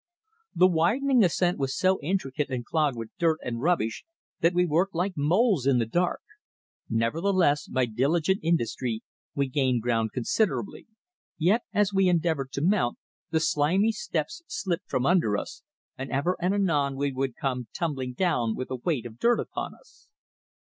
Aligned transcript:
The 0.55 0.65
widening 0.65 1.23
ascent 1.23 1.59
was 1.59 1.77
so 1.77 1.99
intricate 2.01 2.49
and 2.49 2.65
clogged 2.65 2.97
with 2.97 3.11
dirt 3.19 3.37
and 3.43 3.61
rubbish 3.61 4.03
that 4.39 4.55
we 4.55 4.65
worked 4.65 4.95
like 4.95 5.13
moles 5.15 5.67
in 5.67 5.77
the 5.77 5.85
dark; 5.85 6.21
nevertheless, 6.89 7.67
by 7.67 7.85
diligent 7.85 8.39
industry 8.41 9.03
we 9.35 9.47
gained 9.47 9.83
ground 9.83 10.09
considerably, 10.11 10.87
yet 11.37 11.61
as 11.71 11.93
we 11.93 12.09
endeavoured 12.09 12.51
to 12.53 12.63
mount, 12.63 12.97
the 13.29 13.39
slimy 13.39 13.91
steps 13.91 14.41
slipped 14.47 14.89
from 14.89 15.05
under 15.05 15.37
us, 15.37 15.61
and 15.99 16.09
ever 16.09 16.35
and 16.41 16.55
anon 16.55 16.95
we 16.97 17.11
would 17.11 17.35
come 17.35 17.67
tumbling 17.71 18.13
down 18.13 18.55
with 18.55 18.71
a 18.71 18.77
weight 18.77 19.05
of 19.05 19.19
dirt 19.19 19.39
upon 19.39 19.75
us. 19.75 20.07